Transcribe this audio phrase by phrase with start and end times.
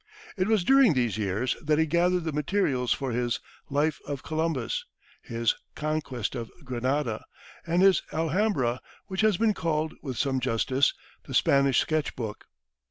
[0.35, 4.83] It was during these years that he gathered the materials for his "Life of Columbus,"
[5.21, 7.23] his "Conquest of Granada,"
[7.67, 10.95] and his "Alhambra," which has been called with some justice,
[11.25, 12.47] "The Spanish Sketch Book."